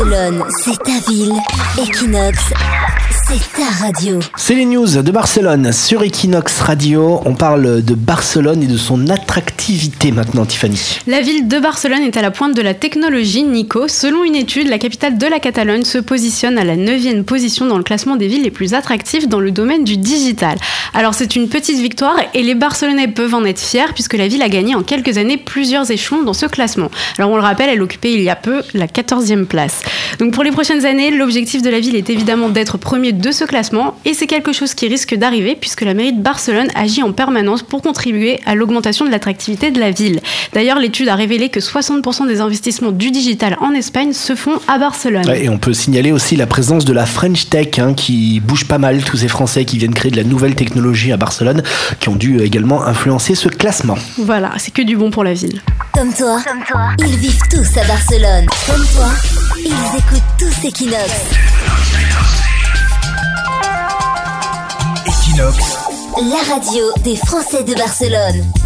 Barcelone, 0.00 0.44
c'est 0.64 0.78
ta 0.82 1.10
ville. 1.10 1.34
Equinox, 1.78 2.38
c'est 3.28 3.52
ta 3.52 3.84
radio. 3.84 4.18
C'est 4.34 4.54
les 4.54 4.64
news 4.64 4.86
de 4.86 5.10
Barcelone 5.10 5.72
sur 5.72 6.02
Equinox 6.02 6.60
Radio. 6.62 7.20
On 7.26 7.34
parle 7.34 7.82
de 7.82 7.94
Barcelone 7.94 8.62
et 8.62 8.66
de 8.66 8.78
son 8.78 9.10
attractivité 9.10 10.10
maintenant, 10.10 10.46
Tiffany. 10.46 11.00
La 11.06 11.20
ville 11.20 11.48
de 11.48 11.58
Barcelone 11.58 12.00
est 12.00 12.16
à 12.16 12.22
la 12.22 12.30
pointe 12.30 12.56
de 12.56 12.62
la 12.62 12.72
technologie, 12.72 13.42
Nico. 13.42 13.88
Selon 13.88 14.24
une 14.24 14.36
étude, 14.36 14.68
la 14.68 14.78
capitale 14.78 15.18
de 15.18 15.26
la 15.26 15.38
Catalogne 15.38 15.84
se 15.84 15.98
positionne 15.98 16.56
à 16.56 16.64
la 16.64 16.76
9e 16.76 17.22
position 17.24 17.66
dans 17.66 17.76
le 17.76 17.84
classement 17.84 18.16
des 18.16 18.26
villes 18.26 18.42
les 18.42 18.50
plus 18.50 18.72
attractives 18.72 19.28
dans 19.28 19.40
le 19.40 19.50
domaine 19.50 19.84
du 19.84 19.98
digital. 19.98 20.56
Alors 20.94 21.12
c'est 21.12 21.36
une 21.36 21.48
petite 21.48 21.78
victoire 21.78 22.16
et 22.32 22.42
les 22.42 22.54
Barcelonais 22.54 23.08
peuvent 23.08 23.34
en 23.34 23.44
être 23.44 23.60
fiers 23.60 23.92
puisque 23.92 24.14
la 24.14 24.28
ville 24.28 24.42
a 24.42 24.48
gagné 24.48 24.74
en 24.74 24.82
quelques 24.82 25.18
années 25.18 25.36
plusieurs 25.36 25.90
échelons 25.90 26.22
dans 26.22 26.32
ce 26.32 26.46
classement. 26.46 26.90
Alors 27.18 27.30
on 27.30 27.36
le 27.36 27.42
rappelle, 27.42 27.68
elle 27.68 27.82
occupait 27.82 28.12
il 28.14 28.22
y 28.22 28.30
a 28.30 28.36
peu 28.36 28.62
la 28.72 28.86
14e 28.86 29.44
place. 29.44 29.82
Donc 30.18 30.32
pour 30.32 30.44
les 30.44 30.50
prochaines 30.50 30.86
années, 30.86 31.10
l'objectif 31.10 31.62
de 31.62 31.70
la 31.70 31.80
ville 31.80 31.96
est 31.96 32.10
évidemment 32.10 32.48
d'être 32.48 32.78
premier 32.78 33.12
de 33.12 33.32
ce 33.32 33.44
classement 33.44 33.96
et 34.04 34.14
c'est 34.14 34.26
quelque 34.26 34.52
chose 34.52 34.74
qui 34.74 34.88
risque 34.88 35.14
d'arriver 35.14 35.56
puisque 35.58 35.82
la 35.82 35.94
mairie 35.94 36.12
de 36.12 36.20
Barcelone 36.20 36.68
agit 36.74 37.02
en 37.02 37.12
permanence 37.12 37.62
pour 37.62 37.82
contribuer 37.82 38.40
à 38.46 38.54
l'augmentation 38.54 39.04
de 39.04 39.10
l'attractivité 39.10 39.70
de 39.70 39.80
la 39.80 39.90
ville. 39.90 40.20
D'ailleurs, 40.52 40.78
l'étude 40.78 41.08
a 41.08 41.14
révélé 41.14 41.48
que 41.48 41.60
60% 41.60 42.26
des 42.26 42.40
investissements 42.40 42.92
du 42.92 43.10
digital 43.10 43.56
en 43.60 43.72
Espagne 43.72 44.12
se 44.12 44.34
font 44.34 44.58
à 44.68 44.78
Barcelone. 44.78 45.26
Ouais, 45.26 45.44
et 45.44 45.48
on 45.48 45.58
peut 45.58 45.72
signaler 45.74 46.12
aussi 46.12 46.36
la 46.36 46.46
présence 46.46 46.84
de 46.84 46.92
la 46.92 47.06
French 47.06 47.48
Tech 47.48 47.78
hein, 47.78 47.94
qui 47.94 48.40
bouge 48.40 48.66
pas 48.66 48.78
mal, 48.78 49.02
tous 49.02 49.18
ces 49.18 49.28
Français 49.28 49.64
qui 49.64 49.78
viennent 49.78 49.94
créer 49.94 50.10
de 50.10 50.16
la 50.16 50.24
nouvelle 50.24 50.54
technologie 50.54 51.12
à 51.12 51.16
Barcelone, 51.16 51.62
qui 51.98 52.08
ont 52.08 52.16
dû 52.16 52.40
également 52.40 52.84
influencer 52.84 53.34
ce 53.34 53.48
classement. 53.48 53.96
Voilà, 54.18 54.52
c'est 54.58 54.72
que 54.72 54.82
du 54.82 54.96
bon 54.96 55.10
pour 55.10 55.24
la 55.24 55.34
ville. 55.34 55.60
Comme 55.92 56.12
toi, 56.12 56.40
Comme 56.46 56.62
toi, 56.64 56.90
ils 57.00 57.16
vivent 57.16 57.42
tous 57.50 57.78
à 57.78 57.84
Barcelone. 57.84 58.46
Comme 58.66 58.86
toi, 58.94 59.08
Equinox. 60.62 61.10
Equinox, 65.06 65.78
La 66.30 66.54
radio 66.54 66.84
des 67.02 67.16
Français 67.16 67.64
de 67.64 67.74
Barcelone. 67.74 68.59